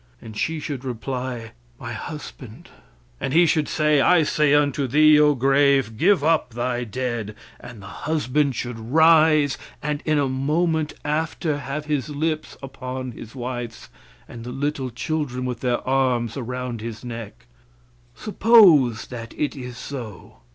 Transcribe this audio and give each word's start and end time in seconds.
and 0.19 0.35
she 0.35 0.59
should 0.59 0.83
reply, 0.83 1.51
"My 1.79 1.93
husband," 1.93 2.69
and 3.19 3.33
he 3.33 3.45
should 3.45 3.67
say, 3.67 4.01
"I 4.01 4.23
say 4.23 4.51
unto 4.55 4.87
thee, 4.87 5.19
oh 5.19 5.35
grave, 5.35 5.95
give 5.95 6.23
up 6.23 6.55
thy 6.55 6.83
dead," 6.85 7.35
and 7.59 7.83
the 7.83 8.09
husband 8.09 8.55
should 8.55 8.79
rise 8.79 9.59
and 9.79 10.01
in 10.03 10.17
a 10.17 10.27
moment 10.27 10.93
after 11.05 11.59
have 11.59 11.85
his 11.85 12.09
lips 12.09 12.57
upon 12.63 13.11
his 13.11 13.35
wife's, 13.35 13.89
and 14.27 14.43
the 14.43 14.51
little 14.51 14.89
children 14.89 15.45
with 15.45 15.59
their 15.59 15.87
arms 15.87 16.35
around 16.35 16.81
his 16.81 17.05
neck. 17.05 17.45
Suppose 18.15 19.05
that 19.05 19.35
it 19.37 19.55
is 19.55 19.77
so. 19.77 20.37